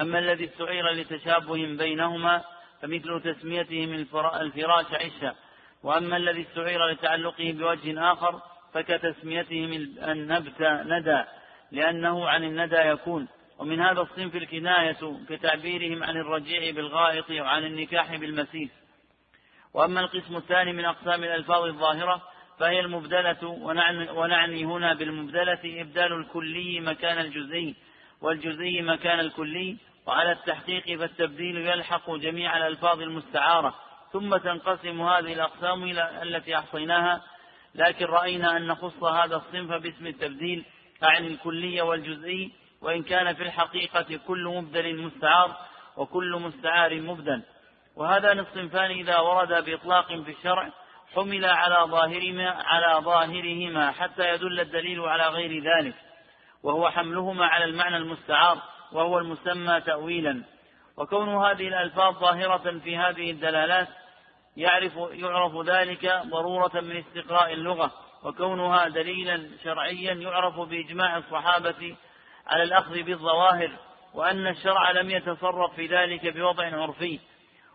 [0.00, 2.44] أما الذي استعير لتشابه بينهما
[2.82, 3.92] فمثل تسميتهم
[4.40, 5.34] الفراش عشا
[5.82, 8.40] وأما الذي استعير لتعلقه بوجه آخر
[8.74, 11.22] فكتسميتهم النبت ندى
[11.72, 13.28] لأنه عن الندى يكون.
[13.58, 18.70] ومن هذا الصنف الكناية كتعبيرهم عن الرجيع بالغائط وعن النكاح بالمسيس.
[19.74, 22.22] وأما القسم الثاني من أقسام الألفاظ الظاهرة
[22.58, 23.48] فهي المبدلة
[24.14, 27.74] ونعني هنا بالمبدلة إبدال الكلي مكان الجزئي
[28.20, 29.76] والجزئي مكان الكلي.
[30.06, 33.74] وعلى التحقيق فالتبديل يلحق جميع الألفاظ المستعارة.
[34.12, 37.20] ثم تنقسم هذه الأقسام إلى التي أحصيناها
[37.74, 40.64] لكن رأينا أن نخص هذا الصنف باسم التبديل
[41.04, 45.56] أعني الكلي والجزئي وإن كان في الحقيقة كل مبدل مستعار
[45.96, 47.42] وكل مستعار مبدل.
[47.96, 50.68] وهذان الصنفان إذا ورد بإطلاق في الشرع
[51.14, 55.94] حمل على ظاهرهما على ظاهرهما حتى يدل الدليل على غير ذلك.
[56.62, 58.58] وهو حملهما على المعنى المستعار
[58.92, 60.42] وهو المسمى تأويلا.
[60.96, 63.88] وكون هذه الألفاظ ظاهرة في هذه الدلالات
[64.56, 67.92] يعرف يعرف ذلك ضرورة من استقراء اللغة
[68.24, 71.96] وكونها دليلا شرعيا يعرف بإجماع الصحابة
[72.46, 73.70] على الأخذ بالظواهر
[74.14, 77.20] وأن الشرع لم يتصرف في ذلك بوضع عرفي.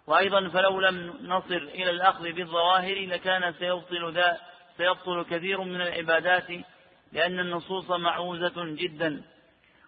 [0.08, 4.38] وأيضا فلو لم نصل إلى الأخذ بالظواهر لكان سيبطل ذا
[4.78, 6.50] سيبطل كثير من العبادات
[7.12, 9.24] لأن النصوص معوزة جدا.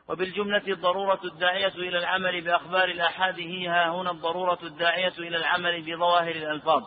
[0.09, 6.35] وبالجملة الضرورة الداعية إلى العمل بأخبار الآحاد هي ها هنا الضرورة الداعية إلى العمل بظواهر
[6.35, 6.83] الألفاظ.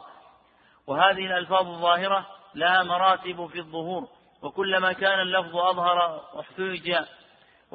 [0.87, 4.09] وهذه الألفاظ الظاهرة لها مراتب في الظهور
[4.43, 6.97] وكلما كان اللفظ أظهر احتيج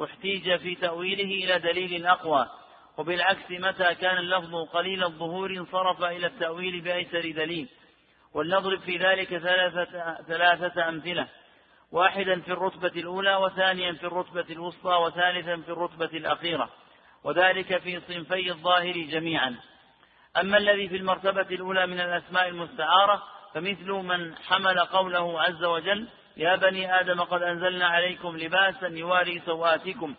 [0.04, 2.48] احتيج في تأويله إلى دليل أقوى.
[2.98, 7.68] وبالعكس متى كان اللفظ قليل الظهور انصرف إلى التأويل بأيسر دليل.
[8.34, 11.28] ولنضرب في ذلك ثلاثة, ثلاثة أمثلة.
[11.92, 16.70] واحدا في الرتبة الأولى وثانيا في الرتبة الوسطى وثالثا في الرتبة الأخيرة
[17.24, 19.56] وذلك في صنفي الظاهر جميعا.
[20.40, 23.22] أما الذي في المرتبة الأولى من الأسماء المستعارة
[23.54, 30.14] فمثل من حمل قوله عز وجل يا بني آدم قد أنزلنا عليكم لباسا يواري سوآتكم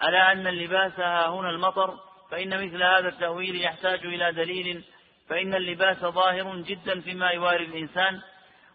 [0.00, 1.94] على أن اللباس ها هنا المطر؟
[2.30, 4.84] فإن مثل هذا التأويل يحتاج إلى دليل
[5.28, 8.20] فإن اللباس ظاهر جدا فيما يواري الإنسان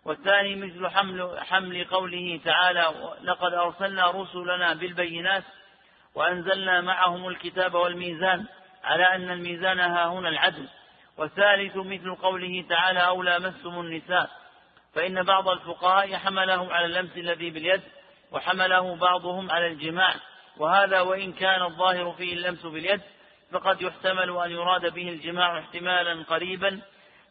[0.06, 5.44] والثاني مثل حمل, حمل قوله تعالى لقد أرسلنا رسلنا بالبينات
[6.16, 8.46] وأنزلنا معهم الكتاب والميزان
[8.84, 10.68] على أن الميزان ها هنا العدل.
[11.18, 14.30] والثالث مثل قوله تعالى أو لامستم النساء.
[14.94, 17.82] فإن بعض الفقهاء حمله على اللمس الذي باليد
[18.32, 20.16] وحمله بعضهم على الجماع.
[20.58, 23.02] وهذا وإن كان الظاهر فيه اللمس باليد
[23.52, 26.82] فقد يحتمل أن يراد به الجماع احتمالا قريبا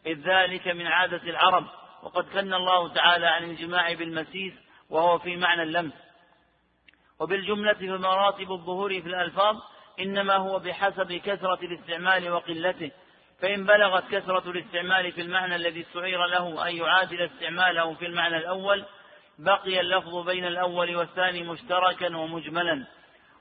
[0.05, 1.65] إذ ذلك من عادة العرب.
[2.05, 4.53] وقد كن الله تعالى عن الجماع بالمسيس
[4.89, 5.93] وهو في معنى اللمس.
[7.19, 9.55] وبالجملة فمراتب الظهور في الألفاظ
[9.99, 12.91] إنما هو بحسب كثرة الاستعمال وقلته.
[13.41, 18.85] فإن بلغت كثرة الاستعمال في المعنى الذي استعير له أن يعادل استعماله في المعنى الأول
[19.39, 22.87] بقي اللفظ بين الأول والثاني مشتركا ومجملا.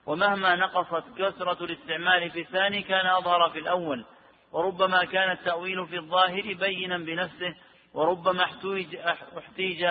[0.07, 4.05] ومهما نقصت كثرة الاستعمال في الثاني كان أظهر في الأول.
[4.53, 7.55] وربما كان التأويل في الظاهر بينا بنفسه
[7.95, 8.45] وربما
[9.39, 9.85] احتيج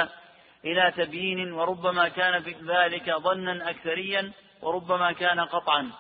[0.65, 5.91] إلى تبيين وربما كان ذلك ظنا أكثريا وربما كان قطعا.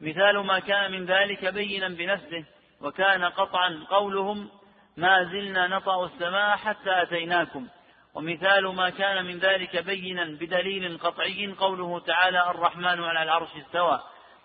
[0.00, 2.44] مثال ما كان من ذلك بينا بنفسه
[2.80, 4.48] وكان قطعا قولهم
[4.96, 7.68] ما زلنا نطأ السماء حتى أتيناكم.
[8.14, 14.00] ومثال ما كان من ذلك بينا بدليل قطعي قوله تعالى الرحمن على العرش استوى.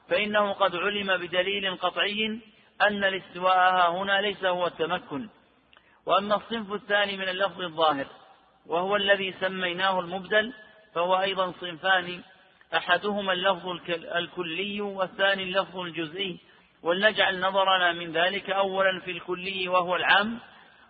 [0.10, 2.40] فإنه قد علم بدليل قطعي
[2.82, 5.30] أن الاستواء هنا ليس هو التمكن.
[6.06, 8.08] وأما الصنف الثاني من اللفظ الظاهر
[8.66, 10.54] وهو الذي سميناه المبدل
[10.96, 12.22] فهو أيضا صنفان
[12.76, 16.40] أحدهما اللفظ الكلي والثاني اللفظ الجزئي.
[16.84, 20.40] ولنجعل نظرنا من ذلك أولا في الكلي وهو العام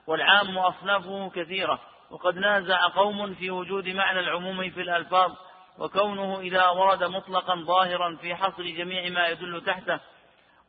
[0.08, 1.80] والعام أصنافه كثيرة.
[2.12, 5.32] وقد نازع قوم في وجود معنى العموم في الألفاظ
[5.80, 10.00] وكونه إذا ورد مطلقا ظاهرا في حصر جميع ما يدل تحته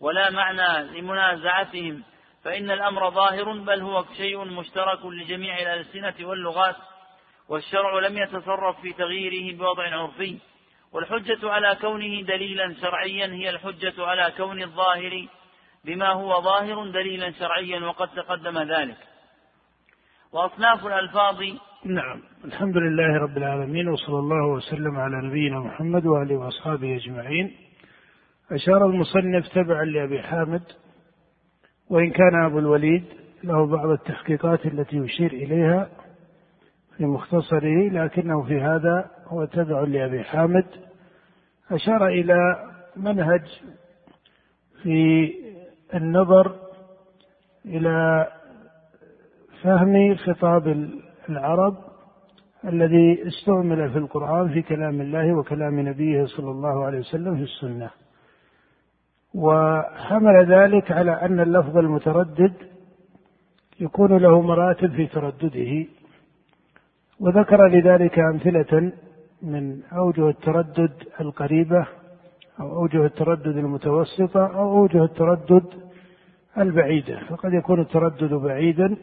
[0.01, 2.03] ولا معنى لمنازعتهم.
[2.47, 6.77] فإن الأمر ظاهر بل هو شيء مشترك لجميع الألسنة واللغات
[7.49, 10.39] والشرع لم يتصرف في تغييره بوضع عرفي
[10.93, 15.27] والحجة على كونه دليلا شرعيا هي الحجة على كون الظاهر
[15.85, 18.99] بما هو ظاهر دليلا شرعيا وقد تقدم ذلك.
[20.33, 21.43] وأصناف الألفاظ
[21.85, 22.23] نعم.
[22.45, 27.57] الحمد لله رب العالمين وصلى الله وسلم على نبينا محمد وآله وأصحابه أجمعين.
[28.51, 30.86] أشار المصنف تبعا لأبي حامد
[31.91, 33.05] وإن كان أبو الوليد
[33.45, 35.89] له بعض التحقيقات التي يشير إليها
[36.97, 40.67] في مختصره لكنه في هذا هو تبع لأبي حامد.
[41.71, 42.57] أشار إلى
[42.97, 43.43] منهج
[44.83, 45.31] في
[45.95, 46.57] النظر
[47.65, 48.27] إلى
[49.63, 50.91] فهم خطاب
[51.29, 51.77] العرب
[52.65, 57.91] الذي استعمل في القرآن في كلام الله وكلام نبيه صلى الله عليه وسلم في السنة.
[59.37, 62.53] وحمل ذلك على أن اللفظ المتردد
[63.81, 65.87] يكون له مراتب في تردده.
[67.21, 68.93] وذكر لذلك أمثلة
[69.43, 71.87] من أوجه التردد القريبة
[72.61, 75.65] أو أوجه التردد المتوسطة أو أوجه التردد
[76.59, 77.21] البعيدة.
[77.29, 78.97] فقد يكون التردد بعيدا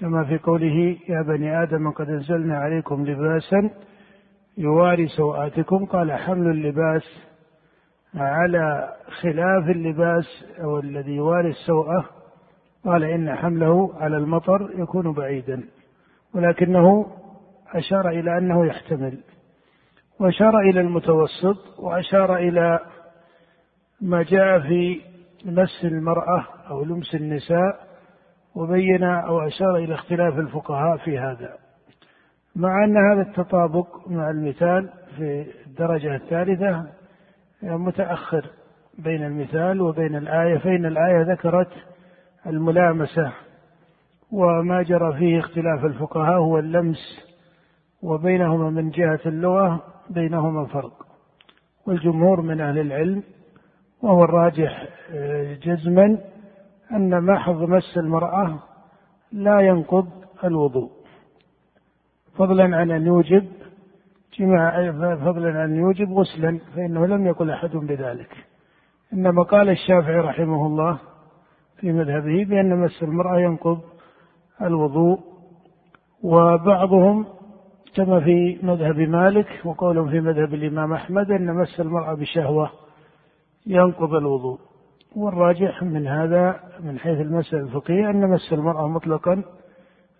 [0.00, 3.70] كما في قوله يا بني آدم قد أنزلنا عليكم لباسا
[4.58, 7.29] يواري سوآتكم قال حمل اللباس
[8.14, 12.04] على خلاف اللباس أو الذي يواري السوءة
[12.84, 15.62] قال إن حمله على المطر يكون بعيدا.
[16.34, 17.06] ولكنه
[17.74, 19.18] أشار إلى أنه يحتمل.
[20.20, 22.80] وأشار إلى المتوسط وأشار إلى
[24.00, 25.00] ما جاء في
[25.44, 27.90] مس المرأة أو لمس النساء
[28.54, 31.54] وبين أو أشار إلى اختلاف الفقهاء في هذا.
[32.56, 36.99] مع أن هذا التطابق مع المثال في الدرجة الثالثة
[37.62, 38.46] متأخر
[38.98, 41.72] بين المثال وبين الآية فإن الآية ذكرت
[42.46, 43.32] الملامسة
[44.32, 47.30] وما جرى فيه اختلاف الفقهاء هو اللمس
[48.02, 51.06] وبينهما من جهة اللغة بينهما فرق.
[51.86, 53.22] والجمهور من أهل العلم
[54.02, 56.18] وهو الراجح آه، جزما
[56.92, 58.58] أن محض مس المرأة
[59.32, 60.08] لا ينقض
[60.44, 60.90] الوضوء.
[62.36, 63.46] فضلا عن أن يوجب
[64.40, 68.36] جماع فضلا أن يوجب غسلا فإنه لم يقل أحد بذلك.
[69.12, 70.98] إنما قال الشافعي رحمه الله
[71.76, 73.80] في مذهبه بأن مس المرأة ينقض
[74.62, 75.18] الوضوء
[76.22, 77.26] وبعضهم
[77.94, 82.70] كما في مذهب مالك وقولهم في مذهب الإمام أحمد أن مس المرأة بشهوة
[83.66, 84.58] ينقض الوضوء.
[85.16, 89.42] والراجح من هذا من حيث المسألة الفقهية أن مس المرأة مطلقا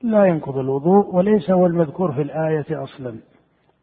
[0.03, 3.17] لا ينقض الوضوء وليس هو المذكور في الآية أصلا.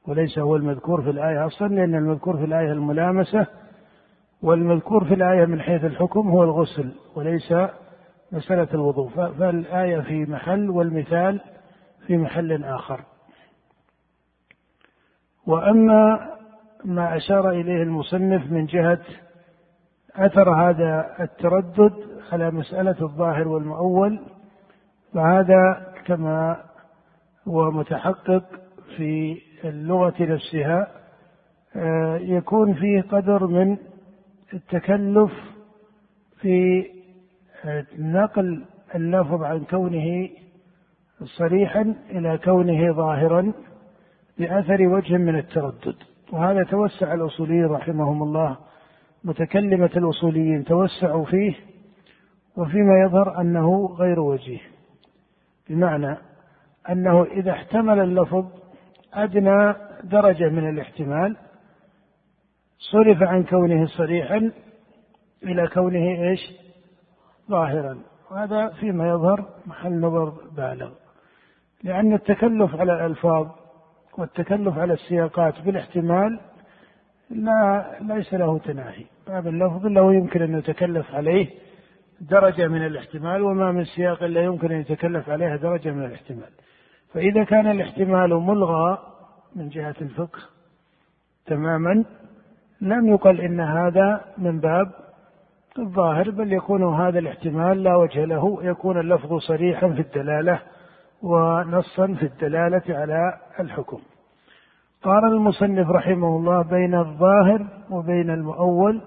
[0.08, 3.48] وليس هو المذكور في الآية أصلا لأن المذكور في الآية الملامسة
[4.42, 7.54] والمذكور في الآية من حيث الحكم هو الغسل وليس
[8.32, 9.10] مسألة الوضوء.
[9.10, 11.42] فالآية في محل والمثال
[12.08, 13.02] في محل آخر.
[15.48, 16.30] وأما
[16.86, 19.00] ما أشار إليه المصنف من جهة
[20.16, 21.94] أثر هذا التردد
[22.32, 24.20] على مسألة الظاهر والمؤول
[25.14, 26.64] فهذا كما
[27.48, 28.44] هو متحقق
[28.98, 30.88] في اللغة نفسها
[31.76, 33.78] آه، يكون فيه قدر من
[34.54, 35.32] التكلف
[36.42, 36.86] في
[37.66, 38.66] آه، نقل
[38.96, 40.30] اللفظ عن كونه
[41.24, 43.54] صريحا إلى كونه ظاهرا
[44.38, 45.96] بأثر وجه من التردد.
[46.32, 48.58] وهذا توسع الأصوليين رحمهم الله
[49.24, 51.54] متكلمة الأصوليين توسعوا فيه
[52.58, 54.62] وفيما يظهر أنه غير وجيه.
[55.70, 56.18] بمعنى
[56.90, 58.46] أنه إذا احتمل اللفظ
[59.24, 61.38] أدنى درجة من الاحتمال.
[62.92, 64.52] صرف عن كونه صريحا
[65.44, 66.40] إلى كونه إيش؟
[67.50, 68.00] ظاهرا.
[68.32, 70.92] وهذا فيما يظهر محل نظر بالغ.
[71.84, 73.48] لأن التكلف على الألفاظ
[74.18, 76.40] والتكلف على السياقات بالاحتمال
[77.30, 79.06] لا ليس له تناهي.
[79.28, 81.48] باب اللفظ له يمكن أن يتكلف عليه
[82.22, 86.50] درجة من الاحتمال وما من سياق إلا يمكن أن يتكلف عليها درجة من الاحتمال.
[87.18, 88.98] فإذا كان الاحتمال ملغى
[89.56, 90.40] من جهة الفقه
[91.46, 92.06] تماما
[92.82, 94.92] لم يقل إن هذا من باب
[95.80, 100.60] الظاهر بل يكون هذا الاحتمال لا وجه له يكون اللفظ صريحا في الدلالة
[101.22, 104.00] ونصا في الدلالة على الحكم.
[105.04, 109.02] قال المصنف رحمه الله بين الظاهر وبين المؤول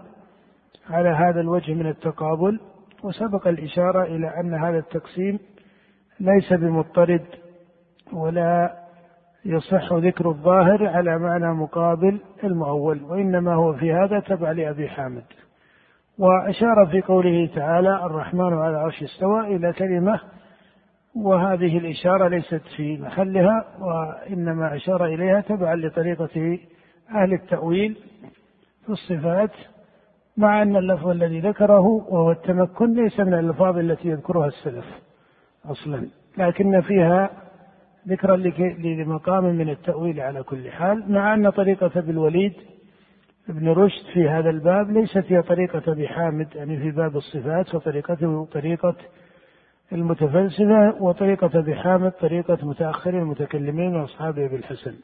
[0.90, 2.61] على هذا الوجه من التقابل
[3.02, 5.38] وسبق الإشارة إلى أن هذا التقسيم
[6.20, 7.24] ليس بمضطرد
[8.12, 8.74] ولا
[9.44, 15.24] يصح ذكر الظاهر على معنى مقابل المؤول وإنما هو في هذا تبع لأبي حامد.
[16.18, 20.20] وأشار في قوله تعالى الرحمن على العرش استوى إلى كلمة
[21.16, 26.58] وهذه الإشارة ليست في محلها وإنما أشار إليها تبعا لطريقة
[27.14, 27.96] أهل التأويل
[28.86, 29.50] في الصفات
[30.36, 34.84] مع أن اللفظ الذي ذكره وهو التمكن ليس من الألفاظ التي يذكرها السلف
[35.64, 36.08] أصلا
[36.38, 37.30] لكن فيها
[38.09, 38.36] ذكرا
[38.78, 42.53] لمقام من التأويل على كل حال مع أن طريقة ابن الوليد
[43.48, 48.48] ابن رشد في هذا الباب ليست هي طريقة أبي حامد يعني في باب الصفات فطريقته
[48.53, 48.94] طريقة
[49.92, 54.94] المتفلسفة وطريقة أبي حامد طريقة متأخر المتكلمين وأصحاب أبي الحسن.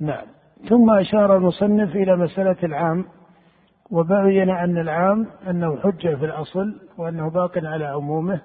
[0.00, 0.26] نعم.
[0.68, 3.04] ثم أشار المصنف إلى مسألة العام
[3.90, 8.40] وبين أن العام أنه حجة في الأصل وأنه باق على عمومه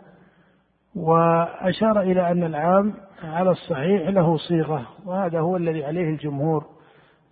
[0.95, 6.65] وأشار إلى أن العام على الصحيح له صيغة وهذا هو الذي عليه الجمهور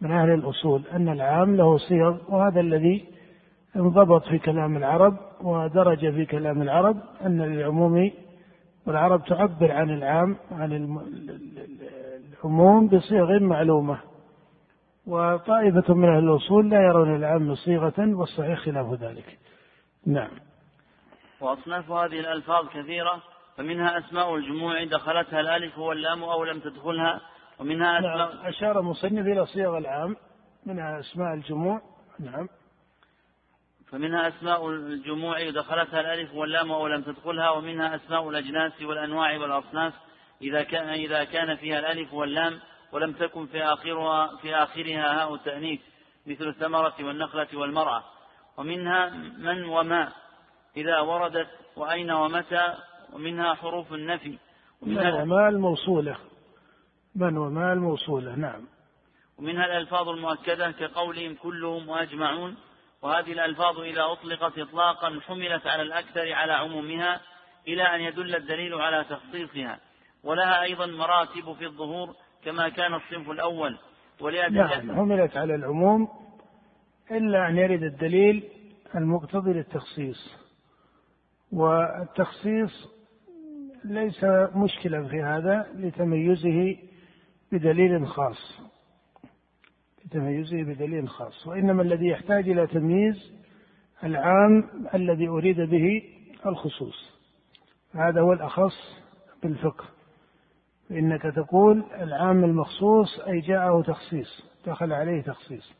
[0.01, 3.05] من أهل الأصول أن العام له صيغ وهذا الذي
[3.75, 8.11] انضبط في كلام العرب ودرج في كلام العرب أن للعموم
[8.87, 10.99] والعرب تعبر عن العام عن
[12.43, 13.99] العموم بصيغ معلومة.
[15.07, 19.37] وطائفة من أهل الأصول لا يرون العام صيغة والصحيح خلاف ذلك.
[20.05, 20.31] نعم.
[21.41, 23.21] وأصناف هذه الألفاظ كثيرة
[23.59, 27.21] فمنها أسماء الجموع دخلتها الألف واللام أو لم تدخلها
[27.59, 30.15] ومنها أسماء نعم أشار المصنف إلى صيغ العام
[30.65, 31.81] منها أسماء الجموع
[32.19, 32.47] نعم.
[33.91, 39.93] فمنها أسماء الجموع دخلتها الألف واللام أو لم تدخلها ومنها أسماء الأجناس والأنواع والأصناف
[40.41, 42.59] إذا كان إذا كان فيها الألف واللام
[42.91, 45.79] ولم تكن في آخرها في آخرها هاء التأنيث
[46.27, 48.03] مثل الثمرة والنخلة والمرأة
[48.57, 50.11] ومنها من وما
[50.77, 52.73] إذا وردت وأين ومتى
[53.13, 54.37] ومنها حروف النفي.
[54.81, 56.17] ومنها من وما الموصولة
[57.15, 58.61] من وما الموصولة نعم.
[59.37, 62.57] ومنها الألفاظ المؤكدة كقولهم كلهم وأجمعون.
[63.01, 67.21] وهذه الألفاظ إذا أطلقت إطلاقا حملت على الأكثر على عمومها
[67.67, 69.79] إلى أن يدل الدليل على تخصيصها.
[70.23, 73.77] ولها أيضا مراتب في الظهور كما كان الصنف الأول.
[74.51, 76.07] نعم حملت على العموم
[77.11, 78.43] إلا أن يرد الدليل
[78.95, 80.35] المقتضي للتخصيص.
[81.51, 82.98] والتخصيص
[83.85, 84.23] ليس
[84.55, 86.77] مشكلا في هذا لتميزه
[87.51, 88.61] بدليل خاص.
[90.05, 91.47] لتميزه بدليل خاص.
[91.47, 93.33] وإنما الذي يحتاج إلى تمييز
[94.03, 94.63] العام
[94.93, 96.03] الذي أريد به
[96.45, 97.19] الخصوص.
[97.93, 99.01] هذا هو الأخص
[99.43, 99.85] بالفقه.
[100.89, 105.73] فإنك تقول العام المخصوص أي جاءه تخصيص دخل عليه تخصيص.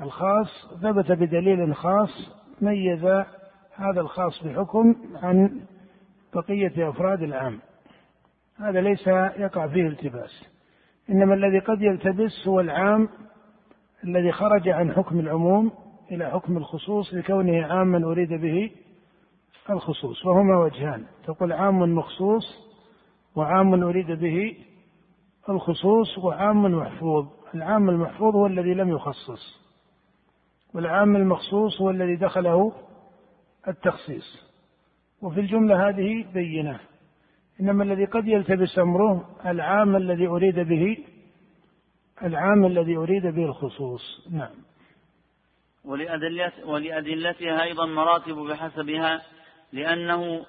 [0.00, 0.48] الخاص
[0.82, 3.04] ثبت بدليل خاص ميز
[3.74, 5.60] هذا الخاص بحكم عن
[6.34, 7.60] بقية أفراد العام.
[8.56, 9.06] هذا ليس
[9.36, 10.46] يقع فيه التباس.
[11.10, 13.08] إنما الذي قد يلتبس هو العام
[14.04, 15.72] الذي خرج عن حكم العموم
[16.12, 18.70] إلى حكم الخصوص لكونه عاما أريد به
[19.70, 20.26] الخصوص.
[20.26, 21.06] وهما وجهان.
[21.24, 22.44] تقول عام مخصوص
[23.36, 24.56] وعام أريد به
[25.48, 27.26] الخصوص وعام محفوظ.
[27.54, 29.64] العام المحفوظ هو الذي لم يخصص.
[30.74, 32.72] والعام المخصوص هو الذي دخله
[33.68, 34.53] التخصيص.
[35.22, 36.80] وفي الجملة هذه بينة.
[37.60, 40.98] إنما الذي قد يلتبس أمره العام الذي أريد به
[42.22, 44.28] العام الذي أريد به الخصوص.
[44.30, 44.54] نعم.
[46.64, 49.22] ولأدلتها أيضا مراتب بحسبها
[49.72, 50.46] لأنه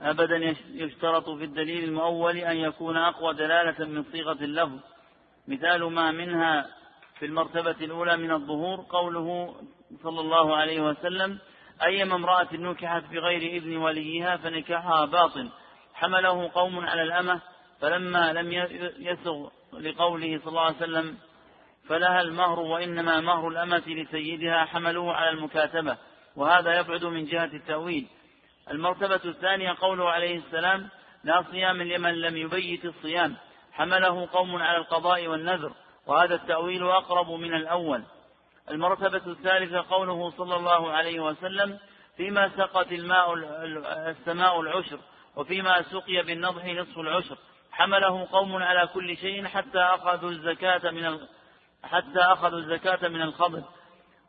[0.00, 4.78] أبدا يشترط في الدليل المؤول أن يكون أقوى دلالة من صيغة اللفظ.
[5.48, 6.66] مثال ما منها
[7.18, 9.54] في المرتبة الأولى من الظهور قوله
[10.02, 11.38] صلى الله عليه وسلم
[11.82, 15.50] أيما امرأة نكحت بغير إذن وليها فنكاحها باطل
[15.94, 17.40] حمله قوم على الأمة
[17.80, 18.52] فلما لم
[18.98, 21.16] يسغ لقوله صلى الله عليه وسلم
[21.88, 25.96] فلها المهر وإنما مهر الأمة لسيدها حملوه على المكاتبة
[26.36, 28.06] وهذا يبعد من جهة التأويل.
[28.70, 30.88] المرتبة الثانية قوله عليه السلام
[31.24, 33.36] لا صيام لمن لم يبيت الصيام
[33.72, 35.72] حمله قوم على القضاء والنذر
[36.06, 38.02] وهذا التأويل أقرب من الأول.
[38.70, 41.78] المرتبة الثالثة قوله صلى الله عليه وسلم
[42.16, 43.34] فيما سقت الماء
[44.10, 44.98] السماء العشر
[45.36, 47.36] وفيما سقي بالنضح نصف العشر.
[47.72, 51.18] حمله قوم على كل شيء حتى أخذوا الزكاة من
[51.84, 53.62] حتى أخذوا الزكاة من الخضر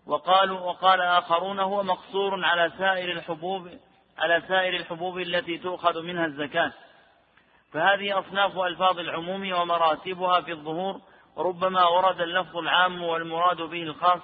[0.05, 3.69] وقالوا وقال آخرون هو مقصور على سائر الحبوب
[4.17, 6.71] على سائر الحبوب التي تؤخذ منها الزكاة.
[7.73, 11.01] فهذه أصناف ألفاظ العموم ومراتبها في الظهور
[11.37, 14.21] وربما ورد اللفظ العام والمراد به الخاص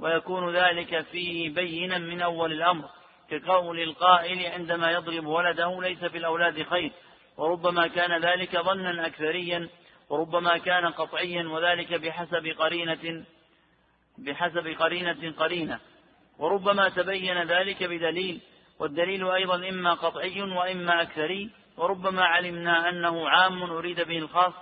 [0.00, 2.84] ويكون ذلك فيه بينا من أول الأمر
[3.30, 6.92] كقول القائل عندما يضرب ولده ليس في الأولاد خير
[7.36, 9.68] وربما كان ذلك ظنا أكثريا
[10.10, 13.24] وربما كان قطعيا وذلك بحسب قرينة
[14.18, 15.80] بحسب قرينة قرينة
[16.38, 18.40] وربما تبين ذلك بدليل
[18.78, 24.52] والدليل أيضا إما قطعي وإما أكثري وربما علمنا أنه عام أريد به الخاص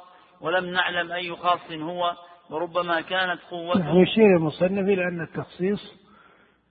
[0.45, 2.13] ولم نعلم أي خاص هو
[2.51, 3.95] وربما كانت قوته.
[3.95, 5.81] يشير المصنف إلى أن التخصيص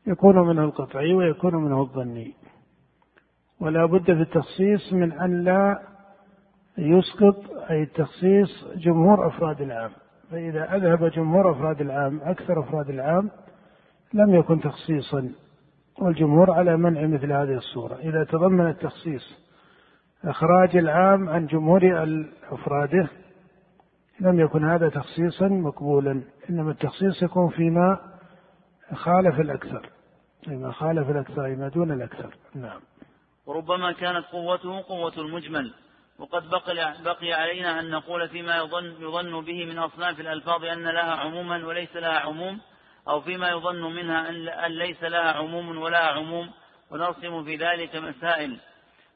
[0.07, 2.33] يكون منه القطعي ويكون منه الظني.
[3.61, 5.79] ولا بد في التخصيص من أن لا
[6.77, 7.35] يسقط
[7.69, 9.91] أي التخصيص جمهور أفراد العام.
[10.31, 13.29] فإذا أذهب جمهور أفراد العام أكثر أفراد العام
[14.13, 15.29] لم يكن تخصيصا
[15.99, 17.95] والجمهور على منع مثل هذه الصورة.
[17.95, 19.43] إذا تضمن التخصيص
[20.25, 21.81] إخراج العام عن جمهور
[22.51, 23.07] أفراده
[24.23, 27.99] لم يكن هذا تخصيصا مقبولا إنما التخصيص يكون فيما
[28.93, 29.89] خالف الأكثر
[30.45, 32.35] فيما خالف الأكثر فيما دون الأكثر.
[32.55, 32.81] نعم.
[33.45, 35.73] وربما كانت قوته قوة المجمل
[36.19, 41.15] وقد بقي, بقي علينا أن نقول فيما يظن, يظن به من أصناف الألفاظ أن لها
[41.15, 42.59] عموما وليس لها عموم
[43.07, 44.29] أو فيما يظن منها
[44.65, 46.49] أن ليس لها عموم ولا عموم
[46.91, 48.59] ونرسم في ذلك مسائل.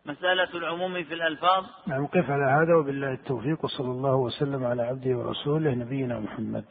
[0.08, 1.64] مسألة العموم في الألفاظ.
[1.88, 6.66] نعم قف على هذا وبالله التوفيق وصلى الله وسلم على عبده ورسوله نبينا محمد.